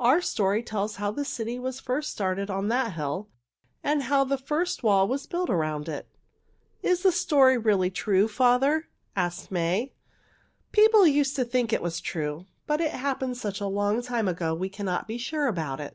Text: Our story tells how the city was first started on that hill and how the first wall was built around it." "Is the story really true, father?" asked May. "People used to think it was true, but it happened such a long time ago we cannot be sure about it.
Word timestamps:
Our 0.00 0.22
story 0.22 0.62
tells 0.62 0.96
how 0.96 1.10
the 1.10 1.22
city 1.22 1.58
was 1.58 1.80
first 1.80 2.10
started 2.10 2.48
on 2.48 2.68
that 2.68 2.94
hill 2.94 3.28
and 3.84 4.04
how 4.04 4.24
the 4.24 4.38
first 4.38 4.82
wall 4.82 5.06
was 5.06 5.26
built 5.26 5.50
around 5.50 5.86
it." 5.86 6.08
"Is 6.82 7.02
the 7.02 7.12
story 7.12 7.58
really 7.58 7.90
true, 7.90 8.26
father?" 8.26 8.88
asked 9.14 9.50
May. 9.50 9.92
"People 10.72 11.06
used 11.06 11.36
to 11.36 11.44
think 11.44 11.74
it 11.74 11.82
was 11.82 12.00
true, 12.00 12.46
but 12.66 12.80
it 12.80 12.92
happened 12.92 13.36
such 13.36 13.60
a 13.60 13.66
long 13.66 14.00
time 14.00 14.28
ago 14.28 14.54
we 14.54 14.70
cannot 14.70 15.06
be 15.06 15.18
sure 15.18 15.46
about 15.46 15.78
it. 15.78 15.94